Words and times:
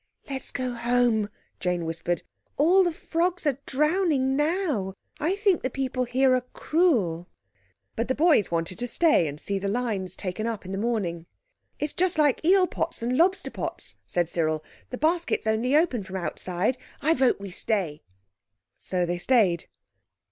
"Let's 0.27 0.49
go 0.51 0.73
home," 0.73 1.29
Jane 1.59 1.85
whispered, 1.85 2.23
"all 2.57 2.83
the 2.83 2.91
frogs 2.91 3.45
are 3.45 3.59
drowning 3.67 4.35
now. 4.35 4.95
I 5.19 5.35
think 5.35 5.61
the 5.61 5.69
people 5.69 6.05
here 6.05 6.33
are 6.33 6.41
cruel." 6.53 7.27
But 7.95 8.07
the 8.07 8.15
boys 8.15 8.49
wanted 8.49 8.79
to 8.79 8.87
stay 8.87 9.27
and 9.27 9.39
see 9.39 9.59
the 9.59 9.67
lines 9.67 10.15
taken 10.15 10.47
up 10.47 10.65
in 10.65 10.71
the 10.71 10.79
morning. 10.79 11.27
"It's 11.77 11.93
just 11.93 12.17
like 12.17 12.43
eel 12.43 12.65
pots 12.65 13.03
and 13.03 13.15
lobster 13.15 13.51
pots," 13.51 13.97
said 14.07 14.27
Cyril, 14.27 14.63
"the 14.89 14.97
baskets 14.97 15.45
only 15.45 15.75
open 15.75 16.01
from 16.03 16.15
outside—I 16.15 17.13
vote 17.13 17.39
we 17.39 17.51
stay." 17.51 18.01
So 18.79 19.05
they 19.05 19.19
stayed. 19.19 19.67